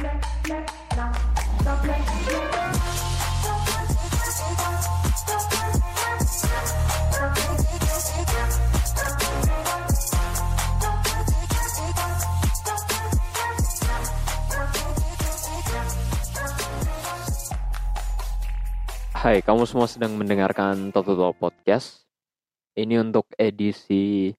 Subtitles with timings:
[0.00, 0.08] Hai,
[19.44, 22.08] kamu semua sedang mendengarkan Top Top Podcast.
[22.72, 24.32] Ini untuk edisi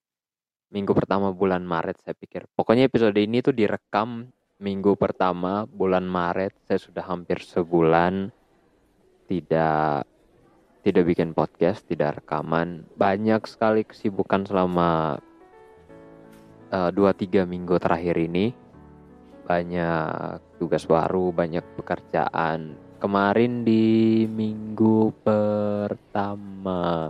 [0.74, 2.50] minggu pertama bulan Maret saya pikir.
[2.58, 4.26] Pokoknya episode ini tuh direkam
[4.62, 6.54] minggu pertama bulan Maret.
[6.70, 8.30] Saya sudah hampir sebulan
[9.26, 10.06] tidak
[10.86, 12.86] tidak bikin podcast, tidak rekaman.
[12.94, 15.18] Banyak sekali kesibukan selama
[16.70, 18.54] uh, dua tiga minggu terakhir ini.
[19.50, 27.10] Banyak tugas baru, banyak pekerjaan, kemarin di minggu pertama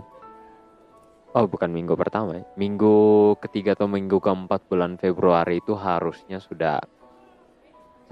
[1.32, 6.80] oh bukan minggu pertama ya minggu ketiga atau minggu keempat bulan Februari itu harusnya sudah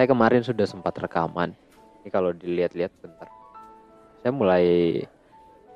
[0.01, 1.53] saya kemarin sudah sempat rekaman.
[2.01, 3.29] Ini kalau dilihat-lihat bentar.
[4.25, 4.97] Saya mulai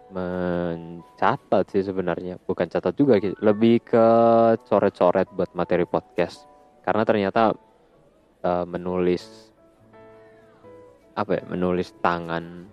[0.09, 2.41] mencatat sih sebenarnya.
[2.41, 3.37] Bukan catat juga gitu.
[3.45, 4.07] Lebih ke
[4.65, 6.49] coret-coret buat materi podcast.
[6.81, 7.53] Karena ternyata
[8.49, 9.53] uh, menulis
[11.21, 12.65] apa ya menulis tangan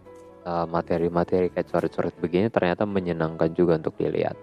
[0.48, 4.40] eh, materi-materi uh, kayak coret-coret begini ternyata menyenangkan juga untuk dilihat.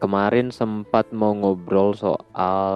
[0.00, 2.72] Kemarin sempat mau ngobrol soal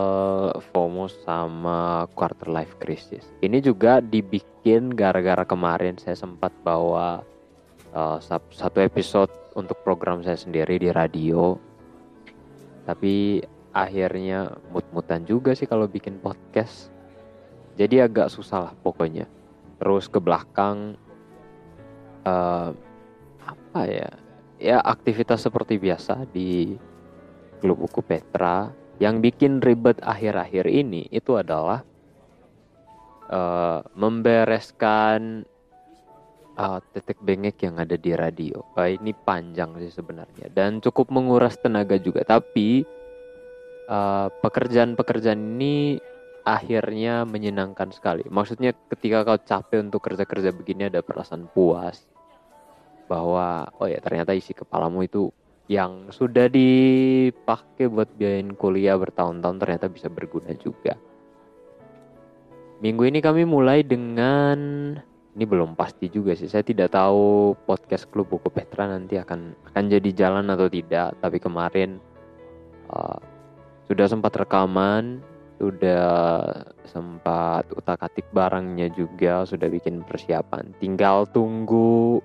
[0.71, 3.25] FOMO sama quarter life crisis.
[3.41, 7.25] Ini juga dibikin gara-gara kemarin saya sempat bawa
[7.97, 8.21] uh,
[8.53, 11.57] satu episode untuk program saya sendiri di radio.
[12.85, 13.41] Tapi
[13.75, 16.95] akhirnya mut-mutan juga sih kalau bikin podcast
[17.75, 19.27] jadi agak susah lah pokoknya
[19.83, 20.95] terus ke belakang
[22.23, 22.71] uh,
[23.43, 24.11] apa ya
[24.63, 26.79] ya aktivitas seperti biasa di
[27.65, 28.69] klub buku Petra
[29.01, 31.81] yang bikin ribet akhir-akhir ini itu adalah
[33.33, 35.49] uh, membereskan
[36.61, 38.61] uh, tetek bengek yang ada di radio.
[38.77, 42.21] Uh, ini panjang sih sebenarnya dan cukup menguras tenaga juga.
[42.29, 42.85] Tapi
[44.45, 46.01] pekerjaan-pekerjaan uh, ini
[46.45, 48.29] akhirnya menyenangkan sekali.
[48.29, 52.05] Maksudnya ketika kau capek untuk kerja-kerja begini ada perasaan puas
[53.09, 55.29] bahwa oh ya ternyata isi kepalamu itu
[55.65, 60.97] yang sudah dipakai buat biayain kuliah bertahun-tahun ternyata bisa berguna juga.
[62.85, 64.59] Minggu ini kami mulai dengan
[65.35, 66.53] ini belum pasti juga sih.
[66.53, 71.17] Saya tidak tahu podcast klub buku Petra nanti akan akan jadi jalan atau tidak.
[71.25, 71.97] Tapi kemarin
[72.93, 73.19] uh,
[73.89, 76.51] sudah sempat rekaman sudah
[76.91, 82.19] sempat utak-atik barangnya juga sudah bikin persiapan tinggal tunggu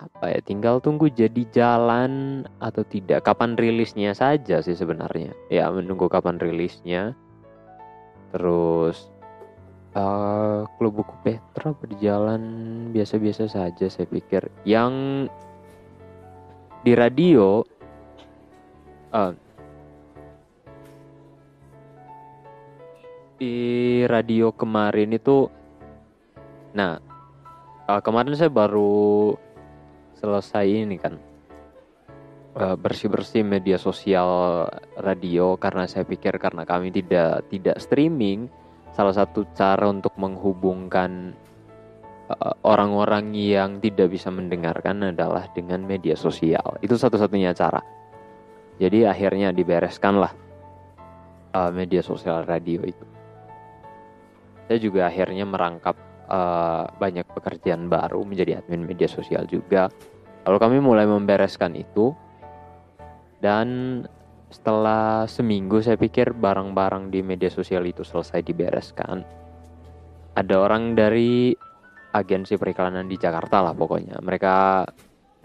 [0.00, 3.20] apa ya tinggal tunggu jadi jalan atau tidak.
[3.28, 5.36] Kapan rilisnya saja sih sebenarnya.
[5.52, 7.12] Ya menunggu kapan rilisnya.
[8.32, 9.12] Terus
[9.92, 12.42] uh, klub buku Petra berjalan
[12.96, 14.48] biasa-biasa saja saya pikir.
[14.64, 15.28] Yang
[16.80, 17.60] di radio
[19.12, 19.36] uh,
[23.36, 23.56] di
[24.08, 25.48] radio kemarin itu
[26.72, 26.96] nah
[27.84, 29.34] uh, kemarin saya baru
[30.20, 31.16] selesai ini kan.
[32.50, 34.66] Uh, bersih-bersih media sosial
[34.98, 38.50] radio karena saya pikir karena kami tidak tidak streaming
[38.90, 41.30] salah satu cara untuk menghubungkan
[42.26, 46.74] uh, orang-orang yang tidak bisa mendengarkan adalah dengan media sosial.
[46.82, 47.80] Itu satu-satunya cara.
[48.82, 50.32] Jadi akhirnya dibereskanlah
[51.54, 53.06] uh, media sosial radio itu.
[54.66, 59.90] Saya juga akhirnya merangkap uh, banyak pekerjaan baru menjadi admin media sosial juga.
[60.46, 62.14] Lalu kami mulai membereskan itu
[63.42, 64.00] dan
[64.50, 69.22] setelah seminggu saya pikir barang-barang di media sosial itu selesai dibereskan.
[70.34, 71.54] Ada orang dari
[72.10, 74.18] agensi periklanan di Jakarta lah pokoknya.
[74.18, 74.56] Mereka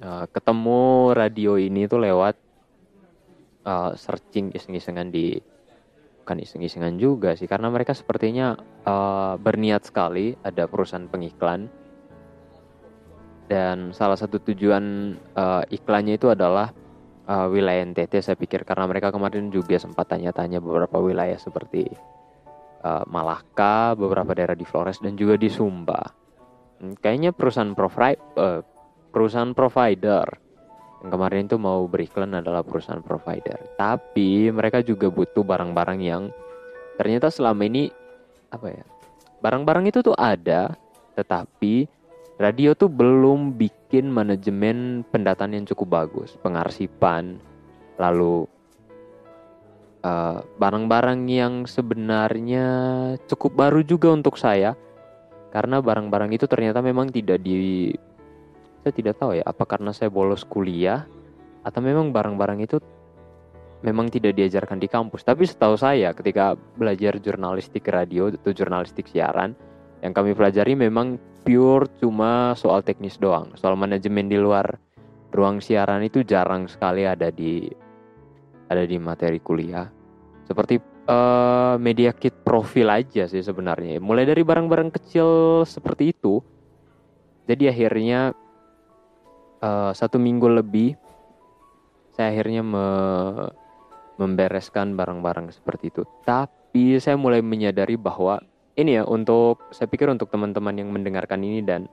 [0.01, 2.35] uh, ketemu radio ini tuh lewat
[3.66, 5.38] uh, searching iseng-isengan di
[6.25, 8.57] bukan iseng-isengan juga sih karena mereka sepertinya
[8.89, 11.69] uh, berniat sekali ada perusahaan pengiklan
[13.45, 16.74] dan salah satu tujuan uh, iklannya itu adalah
[17.30, 21.86] uh, wilayah NTT saya pikir karena mereka kemarin juga sempat tanya-tanya beberapa wilayah seperti
[22.81, 26.01] uh, Malaka, beberapa daerah di Flores dan juga di Sumba.
[26.81, 28.62] Hmm, kayaknya perusahaan provider uh,
[29.13, 30.25] perusahaan provider
[31.10, 33.57] kemarin itu mau beriklan adalah perusahaan provider.
[33.75, 36.24] Tapi mereka juga butuh barang-barang yang
[36.96, 37.92] ternyata selama ini
[38.54, 38.86] apa ya?
[39.44, 40.74] Barang-barang itu tuh ada,
[41.13, 41.86] tetapi
[42.42, 47.38] radio tuh belum bikin manajemen pendataan yang cukup bagus, pengarsipan,
[48.00, 48.50] lalu
[50.06, 52.68] barang barang-barang yang sebenarnya
[53.25, 54.78] cukup baru juga untuk saya
[55.50, 57.90] karena barang-barang itu ternyata memang tidak di
[58.86, 61.10] saya tidak tahu ya apa karena saya bolos kuliah
[61.66, 62.78] atau memang barang-barang itu
[63.82, 65.26] memang tidak diajarkan di kampus.
[65.26, 69.58] Tapi setahu saya ketika belajar jurnalistik radio atau jurnalistik siaran
[70.06, 73.58] yang kami pelajari memang pure cuma soal teknis doang.
[73.58, 74.78] Soal manajemen di luar
[75.34, 77.66] ruang siaran itu jarang sekali ada di
[78.70, 79.90] ada di materi kuliah.
[80.46, 80.78] Seperti
[81.10, 83.98] uh, media kit profil aja sih sebenarnya.
[83.98, 86.38] Mulai dari barang-barang kecil seperti itu
[87.50, 88.34] jadi akhirnya
[89.65, 90.94] uh, satu minggu lebih
[92.13, 92.85] saya akhirnya me
[94.15, 96.07] membereskan barang-barang seperti itu.
[96.23, 98.39] Tapi saya mulai menyadari bahwa
[98.79, 101.91] ini ya untuk saya pikir untuk teman-teman yang mendengarkan ini dan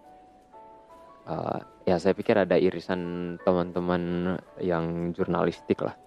[1.26, 5.98] uh, ya saya pikir ada irisan teman-teman yang jurnalistik lah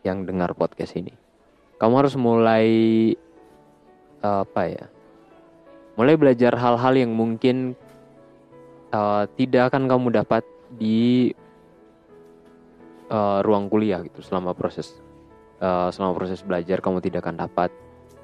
[0.00, 1.12] yang dengar podcast ini.
[1.76, 2.68] Kamu harus mulai
[4.24, 4.84] uh, apa ya?
[6.00, 7.76] Mulai belajar hal-hal yang mungkin
[8.96, 10.40] uh, tidak akan kamu dapat
[10.74, 11.30] di
[13.10, 14.94] uh, ruang kuliah gitu selama proses
[15.58, 17.70] uh, selama proses belajar kamu tidak akan dapat.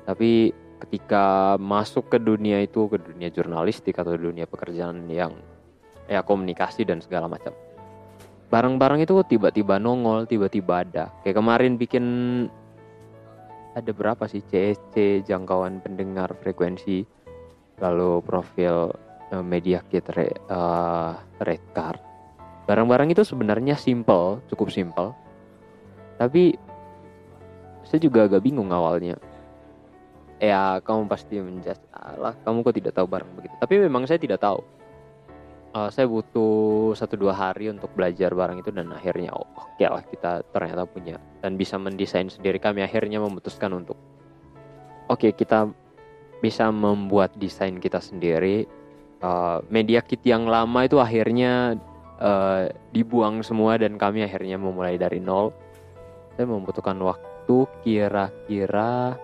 [0.07, 0.55] Tapi
[0.87, 5.35] ketika masuk ke dunia itu ke dunia jurnalistik atau dunia pekerjaan yang
[6.07, 7.51] ya komunikasi dan segala macam
[8.47, 11.11] barang-barang itu tiba-tiba nongol tiba-tiba ada.
[11.27, 12.05] Kayak kemarin bikin
[13.77, 17.05] ada berapa sih CSC jangkauan pendengar frekuensi
[17.83, 18.89] lalu profil
[19.35, 21.13] uh, media kit uh,
[21.45, 22.01] red card
[22.67, 25.15] Barang-barang itu sebenarnya simple, cukup simple.
[26.19, 26.59] Tapi
[27.87, 29.15] saya juga agak bingung awalnya.
[30.43, 33.55] Ya, kamu pasti menjudge, Allah, kamu kok tidak tahu barang begitu.
[33.57, 34.61] Tapi memang saya tidak tahu.
[35.77, 39.85] Uh, saya butuh satu dua hari untuk belajar barang itu dan akhirnya oh, oke okay
[39.93, 42.57] lah kita ternyata punya dan bisa mendesain sendiri.
[42.57, 44.01] Kami akhirnya memutuskan untuk
[45.13, 45.69] oke okay, kita
[46.41, 48.65] bisa membuat desain kita sendiri.
[49.21, 51.77] Uh, media kit yang lama itu akhirnya
[52.21, 55.53] uh, dibuang semua dan kami akhirnya memulai dari nol.
[56.37, 59.17] Saya membutuhkan waktu kira-kira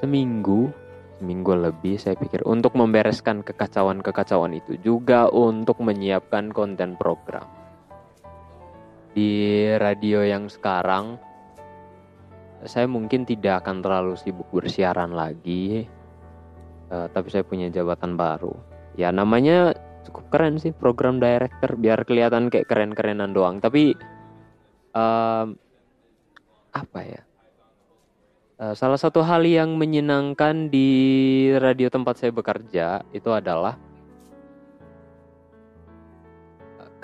[0.00, 0.68] seminggu,
[1.16, 7.48] seminggu lebih saya pikir untuk membereskan kekacauan-kekacauan itu juga untuk menyiapkan konten program.
[9.16, 11.16] Di radio yang sekarang
[12.68, 15.88] saya mungkin tidak akan terlalu sibuk bersiaran lagi,
[16.92, 18.52] uh, tapi saya punya jabatan baru.
[18.96, 19.72] Ya namanya
[20.06, 23.58] cukup keren sih program director biar kelihatan kayak keren-kerenan doang.
[23.58, 23.92] Tapi
[24.94, 25.58] um,
[26.70, 27.22] apa ya?
[28.56, 30.88] Uh, salah satu hal yang menyenangkan di
[31.60, 33.76] radio tempat saya bekerja itu adalah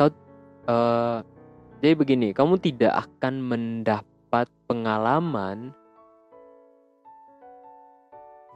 [0.00, 0.08] kau
[0.64, 1.20] uh,
[1.84, 5.76] jadi begini kamu tidak akan mendapat pengalaman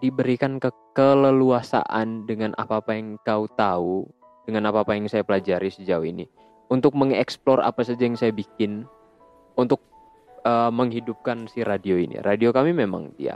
[0.00, 4.08] diberikan ke keleluasaan dengan apa-apa yang kau tahu
[4.46, 6.24] dengan apa-apa yang saya pelajari sejauh ini
[6.70, 8.86] untuk mengeksplor apa saja yang saya bikin
[9.58, 9.82] untuk
[10.46, 12.22] uh, menghidupkan si radio ini.
[12.22, 13.34] Radio kami memang ya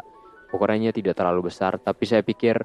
[0.54, 2.58] ukurannya tidak terlalu besar, tapi saya pikir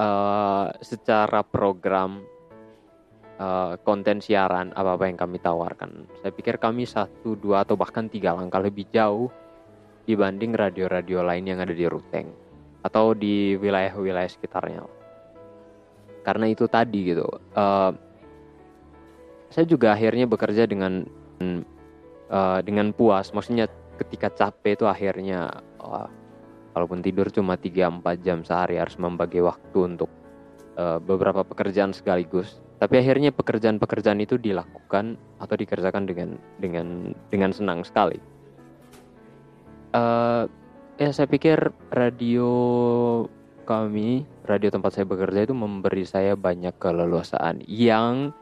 [0.00, 2.24] uh, secara program
[3.36, 8.32] uh, konten siaran apa-apa yang kami tawarkan, saya pikir kami satu, dua atau bahkan tiga
[8.32, 9.28] langkah lebih jauh
[10.08, 12.32] dibanding radio-radio lain yang ada di Ruteng
[12.80, 14.99] atau di wilayah-wilayah sekitarnya
[16.22, 17.26] karena itu tadi gitu.
[17.56, 17.92] Uh,
[19.50, 21.04] saya juga akhirnya bekerja dengan
[22.30, 23.34] uh, dengan puas.
[23.34, 23.66] Maksudnya
[23.98, 25.50] ketika capek itu akhirnya
[25.82, 26.06] uh,
[26.72, 30.08] walaupun tidur cuma 3-4 jam sehari harus membagi waktu untuk
[30.78, 32.62] uh, beberapa pekerjaan sekaligus.
[32.80, 38.16] Tapi akhirnya pekerjaan-pekerjaan itu dilakukan atau dikerjakan dengan dengan dengan senang sekali.
[39.92, 40.48] Uh,
[40.96, 42.48] ya saya pikir radio
[43.70, 48.34] kami, radio tempat saya bekerja itu memberi saya banyak keleluasaan yang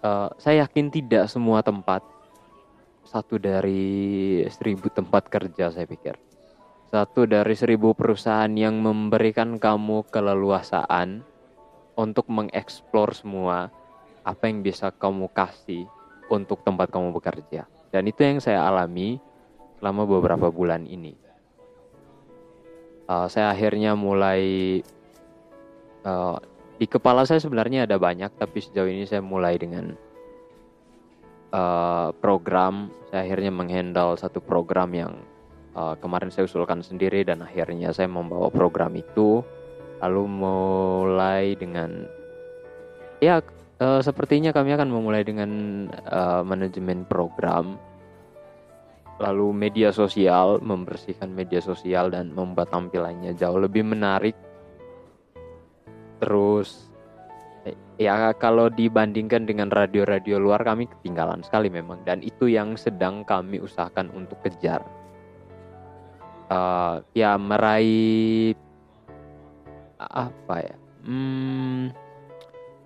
[0.00, 2.00] uh, saya yakin tidak semua tempat
[3.04, 6.16] satu dari seribu tempat kerja saya pikir.
[6.88, 11.20] Satu dari seribu perusahaan yang memberikan kamu keleluasaan
[11.92, 13.68] untuk mengeksplor semua
[14.24, 15.84] apa yang bisa kamu kasih
[16.32, 17.68] untuk tempat kamu bekerja.
[17.92, 19.20] Dan itu yang saya alami
[19.76, 21.25] selama beberapa bulan ini
[23.08, 24.82] uh, saya akhirnya mulai
[26.06, 26.38] uh,
[26.76, 29.96] di kepala saya sebenarnya ada banyak tapi sejauh ini saya mulai dengan
[31.56, 32.92] uh, program.
[33.08, 35.12] Saya akhirnya menghandle satu program yang
[35.72, 39.40] uh, kemarin saya usulkan sendiri dan akhirnya saya membawa program itu.
[40.04, 42.04] Lalu mulai dengan
[43.24, 43.40] ya
[43.80, 45.50] uh, sepertinya kami akan memulai dengan
[46.12, 47.80] uh, manajemen program
[49.16, 54.36] lalu media sosial membersihkan media sosial dan membuat tampilannya jauh lebih menarik.
[56.20, 56.88] Terus
[57.96, 62.04] ya kalau dibandingkan dengan radio-radio luar kami ketinggalan sekali memang.
[62.04, 64.84] Dan itu yang sedang kami usahakan untuk kejar.
[66.46, 68.54] Uh, ya meraih
[69.98, 71.90] apa ya hmm,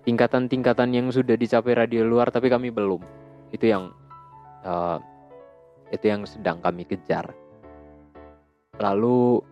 [0.01, 3.03] tingkatan-tingkatan yang sudah dicapai radio luar tapi kami belum.
[3.51, 3.91] Itu yang
[4.65, 4.97] uh,
[5.91, 7.31] itu yang sedang kami kejar.
[8.79, 9.43] Lalu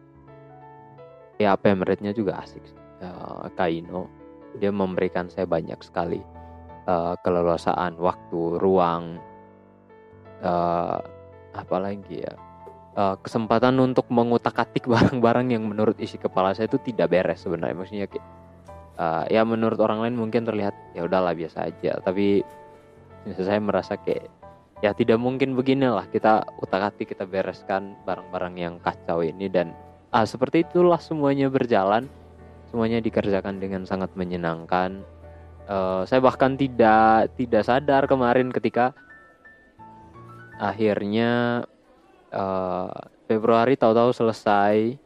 [1.40, 2.64] ya rate-nya juga asik
[3.00, 4.12] uh, Kaino
[4.60, 6.20] dia memberikan saya banyak sekali
[6.90, 9.22] uh, keleluasaan waktu ruang
[10.44, 11.00] uh,
[11.56, 12.34] apalagi ya
[12.98, 17.78] uh, kesempatan untuk mengutak-atik barang-barang yang menurut isi kepala saya itu tidak beres sebenarnya.
[17.78, 18.28] Maksudnya kayak
[19.00, 22.02] uh, ya menurut orang lain mungkin terlihat ya udahlah biasa aja.
[22.02, 22.44] Tapi
[23.38, 24.28] saya merasa kayak
[24.80, 26.08] ya tidak mungkin beginilah.
[26.12, 29.76] Kita utak-atik kita bereskan barang-barang yang kacau ini dan
[30.12, 32.08] ah, seperti itulah semuanya berjalan.
[32.70, 35.02] Semuanya dikerjakan dengan sangat menyenangkan.
[35.70, 38.94] Uh, saya bahkan tidak tidak sadar kemarin ketika
[40.58, 41.62] akhirnya
[42.34, 42.90] uh,
[43.30, 44.98] Februari tahu-tahu selesai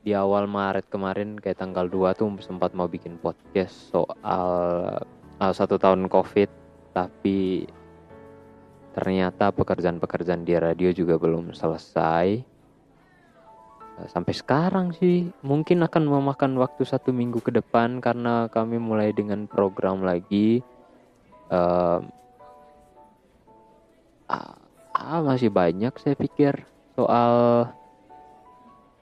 [0.00, 5.00] di awal Maret kemarin kayak tanggal 2 tuh sempat mau bikin podcast soal
[5.40, 6.48] uh, satu tahun COVID.
[6.96, 7.68] Tapi
[8.90, 12.42] ternyata pekerjaan-pekerjaan di radio juga belum selesai.
[14.08, 19.44] Sampai sekarang sih mungkin akan memakan waktu satu minggu ke depan karena kami mulai dengan
[19.44, 20.64] program lagi.
[21.50, 22.00] Uh,
[24.30, 26.64] ah, masih banyak saya pikir
[26.96, 27.66] soal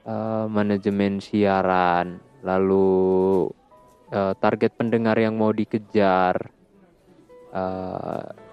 [0.02, 2.18] uh, manajemen siaran.
[2.42, 3.46] Lalu
[4.10, 6.50] uh, target pendengar yang mau dikejar.
[7.54, 8.47] Uh,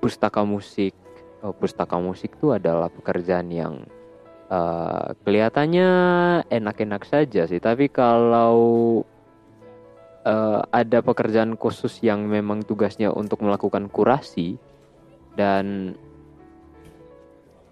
[0.00, 0.96] pustaka musik.
[1.40, 3.84] Oh, pustaka musik itu adalah pekerjaan yang
[4.52, 5.90] uh, kelihatannya
[6.52, 7.60] enak-enak saja sih.
[7.62, 8.56] Tapi kalau
[10.26, 14.60] uh, ada pekerjaan khusus yang memang tugasnya untuk melakukan kurasi
[15.38, 15.96] dan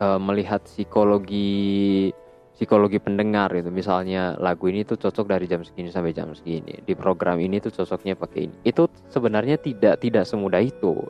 [0.00, 2.08] uh, melihat psikologi
[2.58, 6.90] psikologi pendengar itu misalnya lagu ini tuh cocok dari jam segini sampai jam segini di
[6.98, 8.56] program ini tuh cocoknya pakai ini.
[8.66, 11.06] Itu sebenarnya tidak tidak semudah itu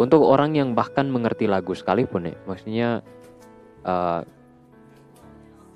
[0.00, 2.88] untuk orang yang bahkan mengerti lagu sekalipun ya maksudnya
[3.84, 4.24] uh,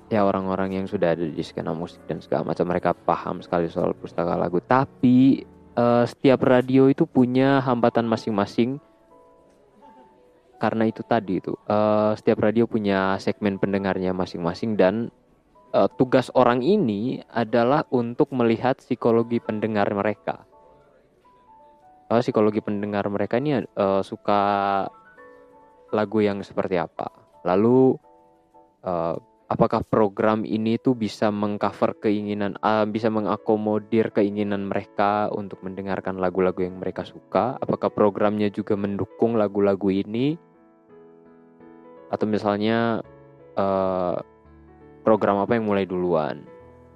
[0.09, 3.97] ya orang-orang yang sudah ada di skena musik dan segala macam mereka paham sekali soal
[3.97, 4.61] pustaka lagu.
[4.61, 5.41] Tapi
[5.77, 8.77] uh, setiap radio itu punya hambatan masing-masing.
[10.55, 15.11] Karena itu tadi itu uh, setiap radio punya segmen pendengarnya masing-masing dan
[15.75, 20.47] uh, tugas orang ini adalah untuk melihat psikologi pendengar mereka
[22.09, 24.41] uh, psikologi pendengar mereka ini uh, suka
[25.93, 27.09] lagu yang seperti apa?
[27.45, 27.95] Lalu
[28.83, 36.17] uh, apakah program ini tuh bisa mengcover keinginan uh, bisa mengakomodir keinginan mereka untuk mendengarkan
[36.17, 37.57] lagu-lagu yang mereka suka?
[37.61, 40.37] Apakah programnya juga mendukung lagu-lagu ini?
[42.09, 43.01] Atau misalnya
[43.57, 44.17] uh,
[45.01, 46.41] program apa yang mulai duluan?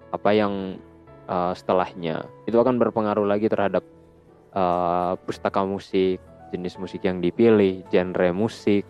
[0.10, 0.82] Apa yang
[1.30, 2.26] uh, setelahnya?
[2.50, 3.86] Itu akan berpengaruh lagi terhadap
[4.54, 8.84] uh, pustaka musik jenis musik yang dipilih genre musik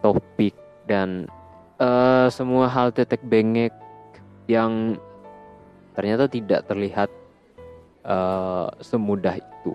[0.00, 0.56] topik
[0.88, 1.28] dan
[1.78, 3.72] uh, semua hal tetek bengek
[4.50, 4.98] yang
[5.94, 7.08] ternyata tidak terlihat
[8.02, 9.74] uh, semudah itu.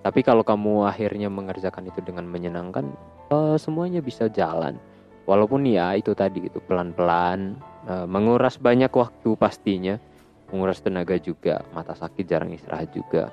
[0.00, 2.88] Tapi kalau kamu akhirnya mengerjakan itu dengan menyenangkan,
[3.28, 4.80] uh, semuanya bisa jalan.
[5.28, 10.00] Walaupun ya itu tadi itu pelan-pelan, uh, menguras banyak waktu pastinya,
[10.48, 13.28] menguras tenaga juga, mata sakit jarang istirahat juga.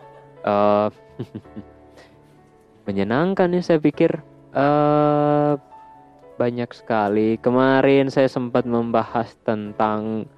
[0.45, 0.89] Uh,
[2.87, 4.21] menyenangkan ya saya pikir.
[4.53, 5.59] Uh,
[6.37, 7.41] banyak sekali.
[7.41, 10.29] Kemarin saya sempat membahas tentang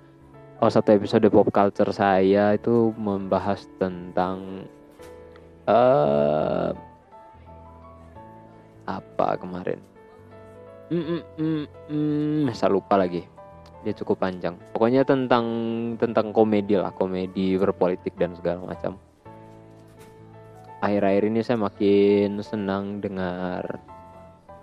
[0.59, 4.67] oh satu episode pop culture saya itu membahas tentang
[5.67, 6.71] uh,
[8.87, 9.79] apa kemarin?
[10.89, 13.21] Mm, mm, mm, mm, saya lupa lagi.
[13.85, 14.57] Dia cukup panjang.
[14.73, 15.45] Pokoknya tentang
[16.01, 18.97] tentang komedi lah, komedi berpolitik dan segala macam.
[20.79, 23.83] Akhir-akhir ini saya makin senang dengar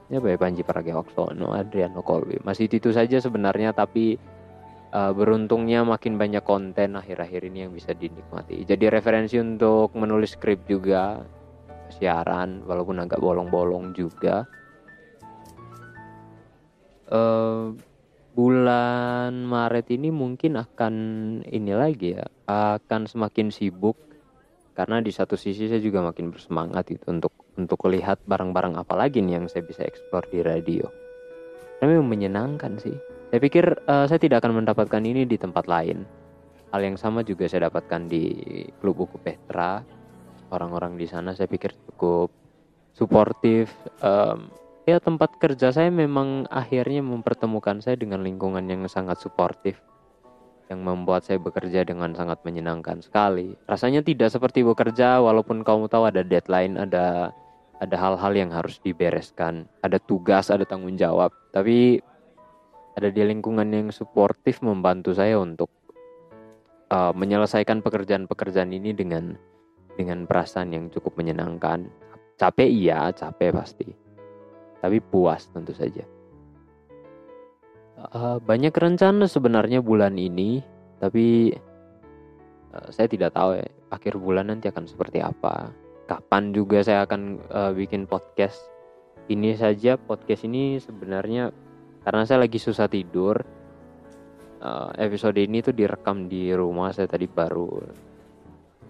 [0.09, 2.41] ya Bapak Panji Pragiwaksono, Adriano Kolbi.
[2.41, 4.17] Masih itu saja sebenarnya tapi
[4.97, 8.65] uh, beruntungnya makin banyak konten akhir-akhir ini yang bisa dinikmati.
[8.65, 11.21] Jadi referensi untuk menulis skrip juga
[11.93, 14.47] siaran walaupun agak bolong-bolong juga.
[17.07, 17.77] Uh,
[18.35, 20.95] bulan Maret ini mungkin akan
[21.47, 23.95] ini lagi ya akan semakin sibuk
[24.77, 29.25] karena di satu sisi saya juga makin bersemangat itu untuk untuk lihat barang-barang apa lagi
[29.25, 30.85] nih yang saya bisa eksplor di radio.
[31.81, 32.93] Tapi menyenangkan sih.
[33.33, 36.05] Saya pikir uh, saya tidak akan mendapatkan ini di tempat lain.
[36.77, 38.37] Hal yang sama juga saya dapatkan di
[38.85, 39.81] klub buku Petra.
[40.53, 42.29] Orang-orang di sana saya pikir cukup
[42.93, 43.73] suportif.
[44.05, 44.53] Um,
[44.85, 49.81] ya tempat kerja saya memang akhirnya mempertemukan saya dengan lingkungan yang sangat suportif
[50.67, 53.55] yang membuat saya bekerja dengan sangat menyenangkan sekali.
[53.71, 57.31] Rasanya tidak seperti bekerja walaupun kamu tahu ada deadline, ada
[57.77, 61.31] ada hal-hal yang harus dibereskan, ada tugas, ada tanggung jawab.
[61.53, 62.01] Tapi
[62.97, 65.69] ada di lingkungan yang suportif membantu saya untuk
[66.89, 69.37] uh, menyelesaikan pekerjaan-pekerjaan ini dengan
[69.95, 71.89] dengan perasaan yang cukup menyenangkan.
[72.37, 73.89] Capek iya, capek pasti.
[74.81, 76.16] Tapi puas tentu saja.
[77.97, 80.61] Uh, banyak rencana sebenarnya bulan ini,
[81.01, 81.49] tapi
[82.77, 85.73] uh, saya tidak tahu ya akhir bulan nanti akan seperti apa.
[86.05, 88.69] Kapan juga saya akan uh, bikin podcast.
[89.33, 91.51] Ini saja podcast ini sebenarnya
[92.05, 93.41] karena saya lagi susah tidur.
[94.61, 97.81] Uh, episode ini tuh direkam di rumah saya tadi baru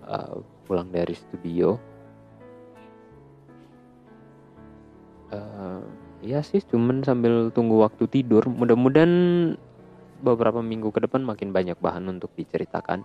[0.03, 0.35] uh,
[0.67, 1.79] pulang dari studio.
[6.25, 8.49] Iya sih, cuman sambil tunggu waktu tidur.
[8.49, 9.13] Mudah-mudahan
[10.25, 13.05] beberapa minggu ke depan makin banyak bahan untuk diceritakan.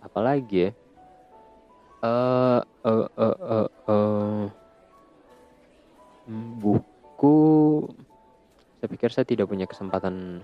[0.00, 0.70] Apalagi ya?
[2.00, 4.44] Uh, uh, uh, uh, uh,
[6.56, 7.38] buku.
[8.80, 10.40] Saya pikir saya tidak punya kesempatan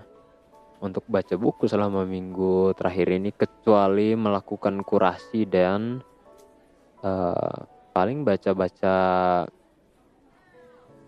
[0.77, 6.05] untuk baca buku selama minggu terakhir ini kecuali melakukan kurasi dan
[7.01, 7.65] uh,
[7.97, 8.95] paling baca-baca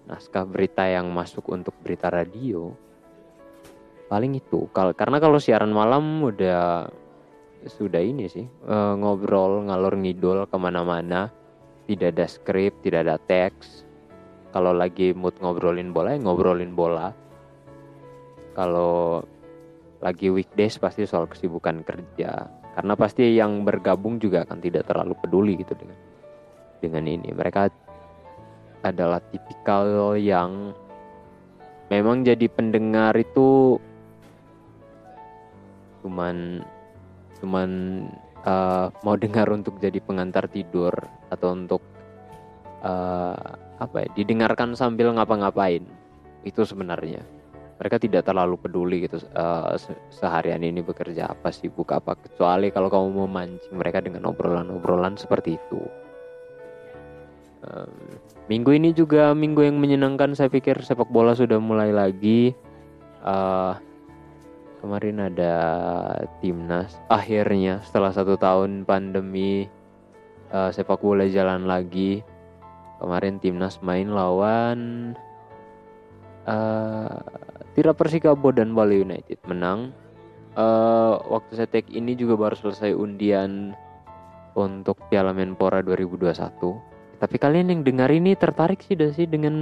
[0.09, 2.73] naskah berita yang masuk untuk berita radio?
[4.09, 6.89] Paling itu kalau karena kalau siaran malam udah
[7.69, 11.29] sudah ini sih e, ngobrol ngalor ngidul ke mana-mana.
[11.85, 13.85] Tidak ada skrip tidak ada teks.
[14.49, 17.13] Kalau lagi mood ngobrolin bola ya ngobrolin bola.
[18.57, 19.21] Kalau
[20.01, 22.49] lagi weekdays pasti soal kesibukan kerja.
[22.73, 25.97] Karena pasti yang bergabung juga akan tidak terlalu peduli gitu dengan
[26.79, 27.29] dengan ini.
[27.29, 27.88] Mereka
[28.83, 30.71] adalah tipikal yang
[31.91, 33.75] memang jadi pendengar itu
[35.99, 36.63] cuman
[37.43, 37.69] cuman
[38.47, 40.91] uh, mau dengar untuk jadi pengantar tidur
[41.27, 41.83] atau untuk
[42.83, 43.35] uh,
[43.79, 45.83] apa ya didengarkan sambil ngapa-ngapain.
[46.47, 47.19] Itu sebenarnya.
[47.79, 49.75] Mereka tidak terlalu peduli gitu uh,
[50.11, 52.15] seharian ini bekerja apa sibuk apa.
[52.19, 55.79] Kecuali kalau kamu mau mancing mereka dengan obrolan-obrolan seperti itu
[58.49, 62.57] minggu ini juga minggu yang menyenangkan saya pikir sepak bola sudah mulai lagi.
[63.21, 63.77] Uh,
[64.81, 65.53] kemarin ada
[66.41, 66.97] timnas.
[67.13, 69.69] Akhirnya setelah satu tahun pandemi
[70.49, 72.25] uh, sepak bola jalan lagi.
[72.99, 75.13] Kemarin timnas main lawan
[76.43, 77.21] uh,
[77.77, 79.93] Tira Persikabo dan Bali United menang.
[80.57, 83.71] Uh, waktu saya take ini juga baru selesai undian
[84.57, 86.88] untuk Piala Menpora 2021
[87.19, 89.55] tapi kalian yang dengar ini tertarik sih sih dengan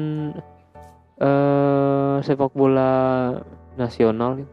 [1.17, 3.33] uh, sepak bola
[3.73, 4.45] nasional?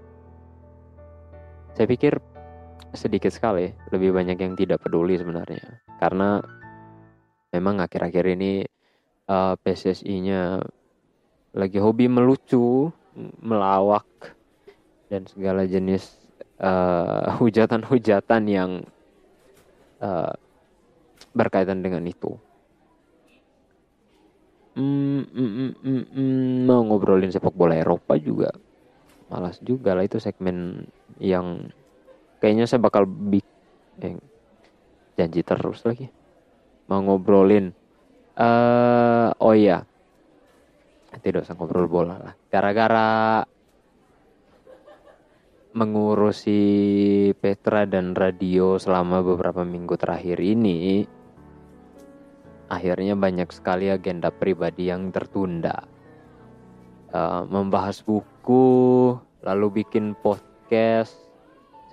[1.76, 2.16] Saya pikir
[2.96, 5.84] sedikit sekali, lebih banyak yang tidak peduli sebenarnya.
[6.00, 6.40] Karena
[7.52, 8.64] memang akhir-akhir ini
[9.28, 10.62] uh, eh, PSSI-nya
[11.54, 12.88] lagi hobi melucu,
[13.42, 14.06] melawak
[15.10, 16.14] dan segala jenis
[16.62, 18.70] uh, hujatan-hujatan yang
[20.02, 20.34] uh,
[21.34, 22.38] berkaitan dengan itu.
[24.74, 28.50] Hmm, mm, mm, mm, mm, mau ngobrolin sepak bola Eropa juga.
[29.30, 30.82] Malas juga lah itu segmen
[31.22, 31.70] yang
[32.42, 33.46] kayaknya saya bakal big
[34.02, 34.18] eh,
[35.14, 36.10] janji terus lagi.
[36.90, 37.70] Mau ngobrolin
[38.34, 39.86] uh, oh iya.
[41.14, 42.34] Tidak usah ngobrol bola lah.
[42.50, 43.46] Gara-gara
[45.74, 46.62] mengurusi
[47.38, 51.06] Petra dan radio selama beberapa minggu terakhir ini
[52.68, 55.84] akhirnya banyak sekali agenda pribadi yang tertunda.
[57.14, 59.14] Uh, membahas buku,
[59.46, 61.14] lalu bikin podcast.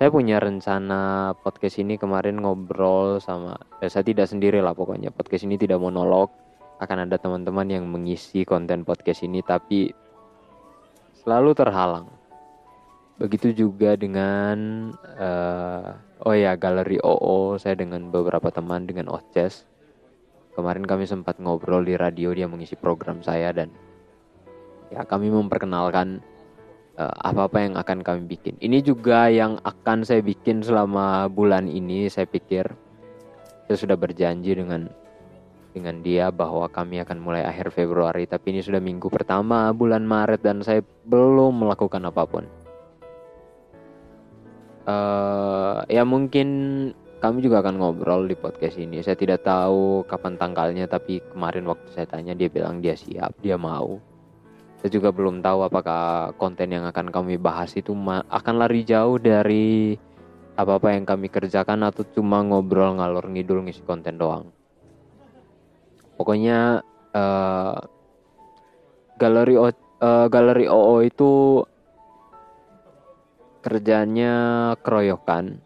[0.02, 3.54] Saya punya rencana podcast ini kemarin ngobrol sama,
[3.86, 5.14] ya saya tidak sendiri lah pokoknya.
[5.14, 6.34] Podcast ini tidak monolog,
[6.82, 9.94] akan ada teman-teman yang mengisi konten podcast ini, tapi
[11.22, 12.10] selalu terhalang.
[13.22, 14.90] Begitu juga dengan,
[15.22, 15.94] uh,
[16.26, 19.70] oh ya, galeri OO, saya dengan beberapa teman, dengan Oces
[20.52, 23.72] Kemarin kami sempat ngobrol di radio dia mengisi program saya dan
[24.92, 26.20] ya kami memperkenalkan
[27.00, 28.60] uh, apa-apa yang akan kami bikin.
[28.60, 32.68] Ini juga yang akan saya bikin selama bulan ini saya pikir
[33.72, 34.92] saya sudah berjanji dengan
[35.72, 40.44] dengan dia bahwa kami akan mulai akhir Februari tapi ini sudah minggu pertama bulan Maret
[40.44, 42.44] dan saya belum melakukan apa pun
[44.84, 46.48] uh, ya mungkin
[47.22, 49.06] kami juga akan ngobrol di podcast ini.
[49.06, 53.62] Saya tidak tahu kapan tanggalnya tapi kemarin waktu saya tanya dia bilang dia siap dia
[53.62, 54.02] mau.
[54.82, 59.94] Saya juga belum tahu apakah konten yang akan kami bahas itu akan lari jauh dari
[60.58, 64.50] apa-apa yang kami kerjakan atau cuma ngobrol ngalor ngidul ngisi konten doang.
[66.18, 66.82] Pokoknya
[67.14, 67.78] uh,
[69.22, 71.62] galeri o, uh, galeri OO itu
[73.62, 74.34] kerjanya
[74.82, 75.62] keroyokan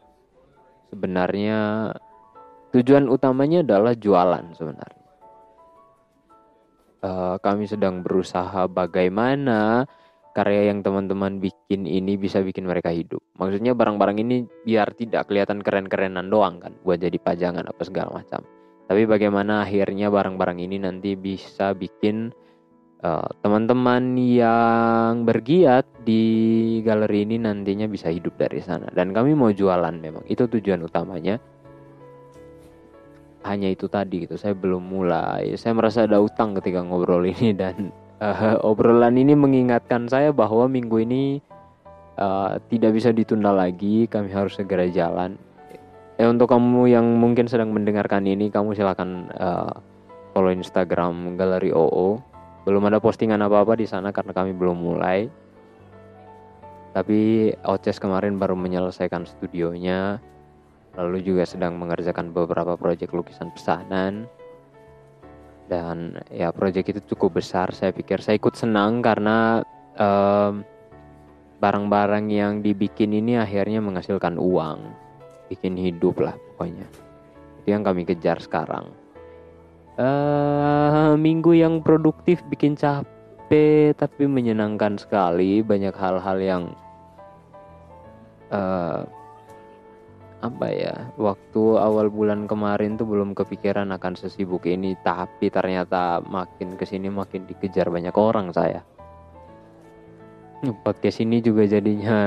[0.95, 1.91] sebenarnya
[2.71, 5.03] tujuan utamanya adalah jualan sebenarnya.
[7.05, 9.85] Uh, kami sedang berusaha bagaimana
[10.33, 13.21] karya yang teman-teman bikin ini bisa bikin mereka hidup.
[13.37, 18.41] Maksudnya barang-barang ini biar tidak kelihatan keren-kerenan doang kan buat jadi pajangan apa segala macam.
[18.89, 22.33] Tapi bagaimana akhirnya barang-barang ini nanti bisa bikin
[23.01, 26.23] uh, teman-teman yang bergiat di
[26.85, 28.87] galeri ini nantinya bisa hidup dari sana.
[28.93, 31.41] Dan kami mau jualan memang, itu tujuan utamanya.
[33.45, 35.53] Hanya itu tadi gitu, saya belum mulai.
[35.57, 41.01] Saya merasa ada utang ketika ngobrol ini dan uh, obrolan ini mengingatkan saya bahwa minggu
[41.01, 41.41] ini
[42.17, 45.37] uh, tidak bisa ditunda lagi, kami harus segera jalan
[46.15, 49.75] eh untuk kamu yang mungkin sedang mendengarkan ini kamu silahkan uh,
[50.31, 52.34] follow Instagram Galeri OO
[52.65, 55.29] belum ada postingan apa-apa di sana karena kami belum mulai.
[56.97, 60.17] Tapi Oces kemarin baru menyelesaikan studionya
[60.95, 64.25] lalu juga sedang mengerjakan beberapa proyek lukisan pesanan.
[65.69, 68.21] Dan ya proyek itu cukup besar saya pikir.
[68.25, 69.61] Saya ikut senang karena
[69.95, 70.65] barang
[71.55, 74.81] barang-barang yang dibikin ini akhirnya menghasilkan uang.
[75.53, 76.89] Bikin hidup lah pokoknya.
[77.61, 79.04] Itu yang kami kejar sekarang
[79.99, 85.63] uh, minggu yang produktif bikin capek tapi menyenangkan sekali.
[85.63, 86.63] Banyak hal-hal yang
[88.51, 89.03] uh,
[90.43, 94.93] apa ya waktu awal bulan kemarin tuh belum kepikiran akan sesibuk ini.
[95.01, 98.83] Tapi ternyata makin ke sini makin dikejar banyak orang saya.
[100.65, 102.21] Podcast ini juga jadinya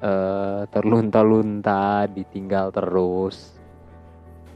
[0.00, 3.52] uh, terlunta-lunta, ditinggal terus.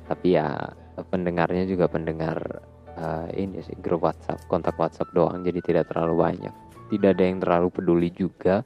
[0.09, 2.63] Tapi ya pendengarnya juga pendengar
[2.95, 6.55] uh, ini sih grup WhatsApp, kontak WhatsApp doang, jadi tidak terlalu banyak.
[6.93, 8.63] Tidak ada yang terlalu peduli juga.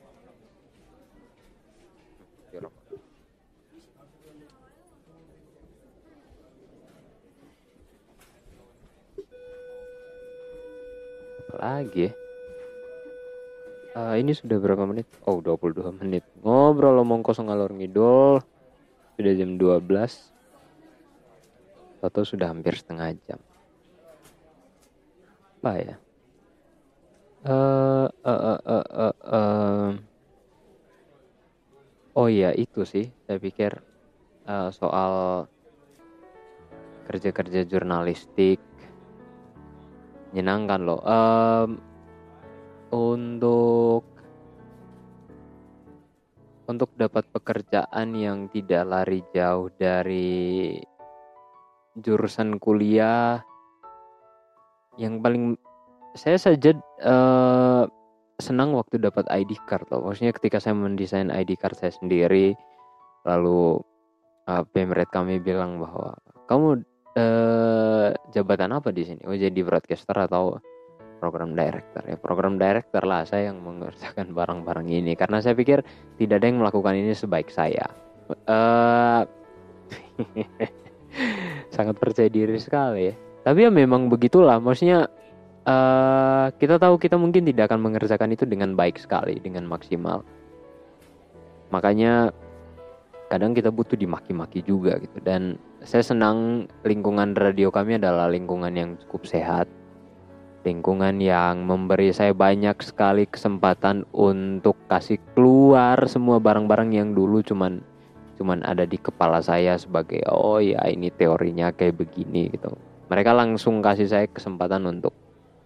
[11.59, 12.13] lagi ya?
[13.99, 15.11] Uh, ini sudah berapa menit?
[15.27, 16.23] Oh, 22 menit.
[16.47, 18.39] Ngobrol omong kosong ngalor ngidul.
[19.19, 20.38] Sudah jam 12.
[21.99, 23.41] Atau sudah hampir setengah jam.
[25.59, 25.97] Apa ya?
[27.43, 29.91] Uh, uh, uh, uh, uh, uh.
[32.19, 33.07] Oh iya, itu sih.
[33.27, 33.79] Saya pikir
[34.47, 35.47] uh, soal
[37.07, 38.59] kerja-kerja jurnalistik
[40.31, 41.01] menyenangkan loh.
[41.07, 41.71] Um,
[42.93, 44.05] untuk
[46.69, 50.77] untuk dapat pekerjaan yang tidak lari jauh dari
[52.03, 53.43] jurusan kuliah
[54.99, 55.55] yang paling
[56.19, 56.75] saya saja
[57.07, 57.87] uh,
[58.39, 60.11] senang waktu dapat ID card loh.
[60.11, 62.55] Maksudnya ketika saya mendesain ID card saya sendiri
[63.27, 63.79] lalu
[64.51, 66.19] uh, pemret kami bilang bahwa
[66.51, 66.83] kamu
[67.19, 69.23] uh, jabatan apa di sini?
[69.27, 70.59] Oh jadi broadcaster atau
[71.19, 75.83] program director ya program director lah saya yang mengerjakan barang-barang ini karena saya pikir
[76.15, 77.91] tidak ada yang melakukan ini sebaik saya
[78.47, 79.27] uh,
[81.79, 83.15] sangat percaya diri sekali ya.
[83.47, 85.07] Tapi ya memang begitulah maksudnya
[85.63, 90.27] uh, kita tahu kita mungkin tidak akan mengerjakan itu dengan baik sekali dengan maksimal.
[91.71, 92.35] Makanya
[93.31, 95.23] kadang kita butuh dimaki-maki juga gitu.
[95.23, 95.55] Dan
[95.87, 99.71] saya senang lingkungan radio kami adalah lingkungan yang cukup sehat.
[100.67, 107.79] Lingkungan yang memberi saya banyak sekali kesempatan untuk kasih keluar semua barang-barang yang dulu cuman
[108.39, 112.71] cuman ada di kepala saya sebagai oh ya ini teorinya kayak begini gitu.
[113.11, 115.11] Mereka langsung kasih saya kesempatan untuk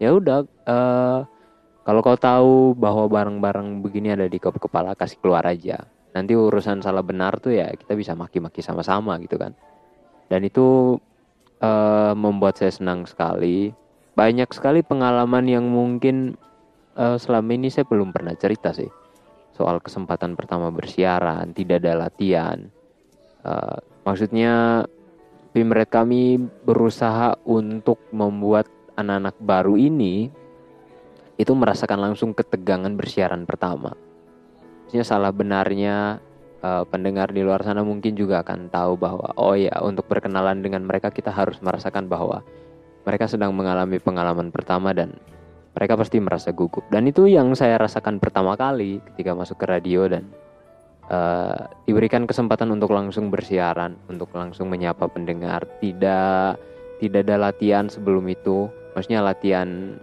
[0.00, 1.20] ya udah uh,
[1.84, 5.84] kalau kau tahu bahwa barang-barang begini ada di kepala kasih keluar aja.
[6.16, 9.52] Nanti urusan salah benar tuh ya kita bisa maki-maki sama-sama gitu kan.
[10.32, 10.96] Dan itu
[11.60, 13.76] uh, membuat saya senang sekali.
[14.16, 16.36] Banyak sekali pengalaman yang mungkin
[16.96, 19.01] uh, selama ini saya belum pernah cerita sih
[19.52, 22.58] soal kesempatan pertama bersiaran tidak ada latihan
[23.44, 24.84] uh, maksudnya
[25.52, 28.64] Pimret kami berusaha untuk membuat
[28.96, 30.32] anak-anak baru ini
[31.36, 33.92] itu merasakan langsung ketegangan bersiaran pertama.
[34.88, 36.24] Maksudnya salah benarnya
[36.64, 40.88] uh, pendengar di luar sana mungkin juga akan tahu bahwa oh ya untuk berkenalan dengan
[40.88, 42.40] mereka kita harus merasakan bahwa
[43.04, 45.20] mereka sedang mengalami pengalaman pertama dan
[45.72, 46.84] mereka pasti merasa gugup.
[46.92, 50.28] Dan itu yang saya rasakan pertama kali ketika masuk ke radio dan
[51.08, 55.64] uh, diberikan kesempatan untuk langsung bersiaran untuk langsung menyapa pendengar.
[55.80, 56.52] Tidak
[57.00, 58.68] tidak ada latihan sebelum itu.
[58.92, 59.96] Maksudnya latihan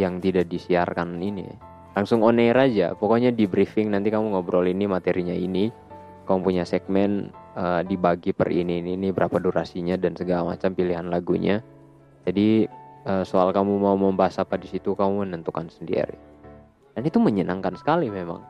[0.00, 1.44] yang tidak disiarkan ini.
[1.92, 2.96] Langsung on air aja.
[2.96, 5.68] Pokoknya di briefing nanti kamu ngobrol ini materinya ini.
[6.24, 11.08] Kamu punya segmen uh, dibagi per ini ini ini berapa durasinya dan segala macam pilihan
[11.08, 11.60] lagunya.
[12.24, 12.68] Jadi
[13.24, 16.16] soal kamu mau membahas apa di situ kamu menentukan sendiri.
[16.92, 18.42] Dan itu menyenangkan sekali memang.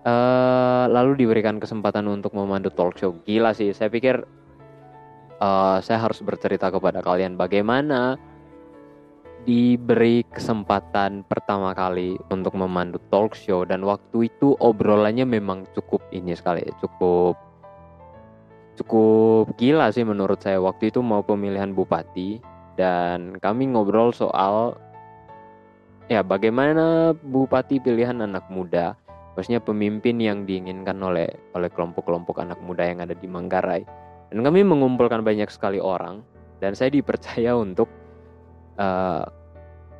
[0.00, 3.12] Uh, lalu diberikan kesempatan untuk memandu talk show.
[3.28, 4.24] Gila sih saya pikir
[5.40, 8.16] uh, saya harus bercerita kepada kalian bagaimana
[9.44, 13.64] diberi kesempatan pertama kali untuk memandu talk show.
[13.68, 17.36] Dan waktu itu obrolannya memang cukup ini sekali cukup
[18.80, 20.60] cukup gila sih menurut saya.
[20.60, 22.49] Waktu itu mau pemilihan bupati
[22.80, 24.72] dan kami ngobrol soal
[26.08, 28.96] ya bagaimana bupati pilihan anak muda
[29.36, 33.84] maksudnya pemimpin yang diinginkan oleh oleh kelompok-kelompok anak muda yang ada di Manggarai.
[34.32, 36.24] Dan kami mengumpulkan banyak sekali orang
[36.62, 37.90] dan saya dipercaya untuk
[38.80, 39.26] uh,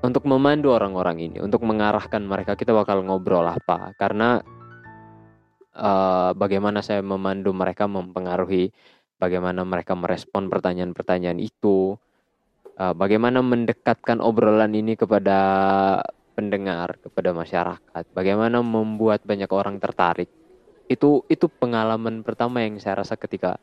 [0.00, 2.56] untuk memandu orang-orang ini untuk mengarahkan mereka.
[2.56, 4.40] Kita bakal ngobrol apa karena
[5.76, 8.72] uh, bagaimana saya memandu mereka mempengaruhi
[9.20, 12.00] bagaimana mereka merespon pertanyaan-pertanyaan itu
[12.80, 15.38] uh, bagaimana mendekatkan obrolan ini kepada
[16.32, 20.32] pendengar, kepada masyarakat, bagaimana membuat banyak orang tertarik.
[20.88, 23.60] Itu itu pengalaman pertama yang saya rasa ketika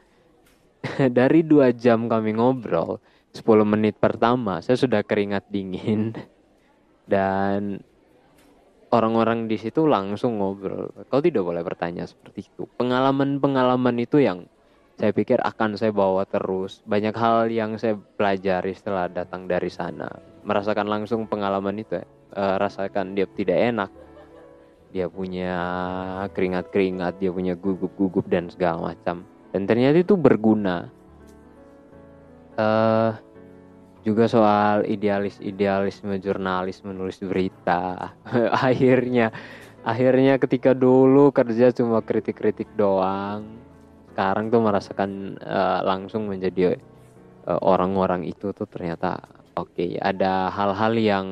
[1.17, 3.01] dari dua jam kami ngobrol,
[3.33, 6.13] 10 menit pertama saya sudah keringat dingin
[7.11, 7.81] dan
[8.93, 10.93] orang-orang di situ langsung ngobrol.
[11.11, 12.63] Kau tidak boleh bertanya seperti itu.
[12.79, 14.47] Pengalaman-pengalaman itu yang
[14.97, 16.81] saya pikir akan saya bawa terus.
[16.89, 20.09] Banyak hal yang saya pelajari setelah datang dari sana.
[20.41, 22.05] Merasakan langsung pengalaman itu ya.
[22.33, 23.91] E, rasakan dia tidak enak.
[24.89, 25.53] Dia punya
[26.33, 29.21] keringat-keringat, dia punya gugup-gugup dan segala macam.
[29.53, 30.89] Dan ternyata itu berguna.
[32.57, 33.13] Uh,
[34.01, 38.17] juga soal idealis-idealisme jurnalis menulis berita.
[38.65, 39.29] akhirnya
[39.85, 43.66] akhirnya ketika dulu kerja cuma kritik-kritik doang
[44.17, 46.73] sekarang tuh merasakan uh, langsung menjadi
[47.45, 49.21] uh, orang-orang itu tuh ternyata
[49.53, 51.25] oke okay, ada hal-hal yang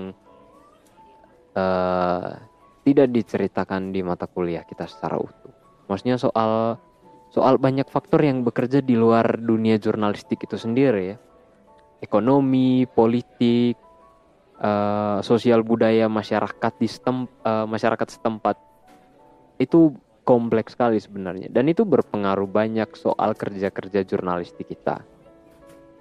[1.58, 2.38] uh,
[2.86, 5.50] tidak diceritakan di mata kuliah kita secara utuh.
[5.90, 6.78] Maksudnya soal
[7.34, 11.18] soal banyak faktor yang bekerja di luar dunia jurnalistik itu sendiri ya.
[12.06, 13.82] Ekonomi, politik,
[14.62, 18.62] uh, sosial budaya masyarakat di setem, uh, masyarakat setempat
[19.58, 25.06] itu kompleks sekali sebenarnya dan itu berpengaruh banyak soal kerja-kerja jurnalistik kita.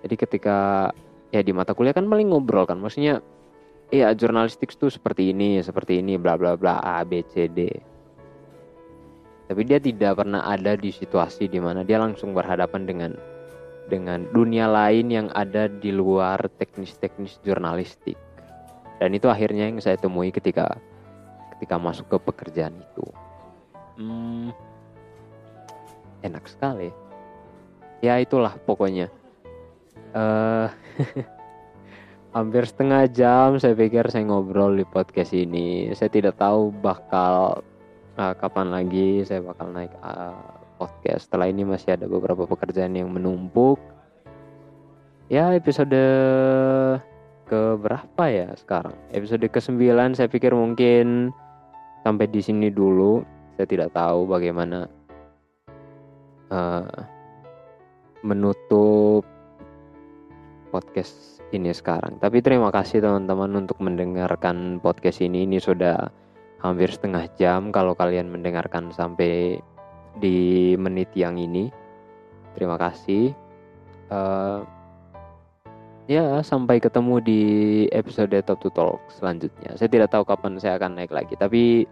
[0.05, 0.89] Jadi ketika
[1.29, 3.21] ya di mata kuliah kan paling ngobrol kan, maksudnya
[3.93, 7.69] ya jurnalistik itu seperti ini, seperti ini, bla bla bla A B C D.
[9.45, 13.13] Tapi dia tidak pernah ada di situasi di mana dia langsung berhadapan dengan
[13.93, 18.17] dengan dunia lain yang ada di luar teknis-teknis jurnalistik.
[19.01, 20.81] Dan itu akhirnya yang saya temui ketika
[21.57, 23.05] ketika masuk ke pekerjaan itu.
[23.95, 24.51] Hmm,
[26.27, 26.91] enak sekali.
[28.03, 29.07] Ya itulah pokoknya.
[30.15, 30.67] Uh,
[32.35, 35.95] hampir setengah jam saya pikir saya ngobrol di podcast ini.
[35.95, 37.63] Saya tidak tahu bakal
[38.19, 40.35] uh, kapan lagi saya bakal naik uh,
[40.77, 41.31] podcast.
[41.31, 43.79] Setelah ini masih ada beberapa pekerjaan yang menumpuk.
[45.31, 46.03] Ya episode
[47.47, 48.99] ke berapa ya sekarang?
[49.15, 51.31] Episode ke-9 saya pikir mungkin
[52.05, 54.91] sampai di sini dulu saya tidak tahu bagaimana
[56.51, 56.99] uh,
[58.25, 59.23] menutup
[60.75, 62.19] podcast ini sekarang.
[62.19, 65.47] Tapi terima kasih teman-teman untuk mendengarkan podcast ini.
[65.47, 66.11] Ini sudah
[66.59, 69.63] hampir setengah jam kalau kalian mendengarkan sampai
[70.19, 71.71] di menit yang ini.
[72.59, 73.31] Terima kasih.
[74.11, 74.67] Uh,
[76.11, 77.43] ya sampai ketemu di
[77.95, 79.79] episode Top to Talk selanjutnya.
[79.79, 81.87] Saya tidak tahu kapan saya akan naik lagi, tapi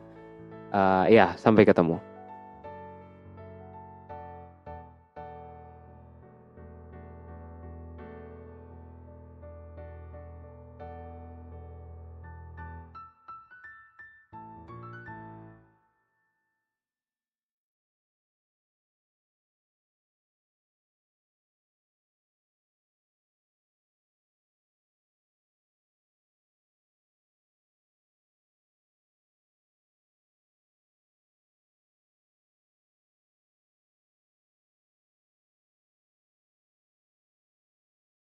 [0.73, 2.01] uh, ya sampai ketemu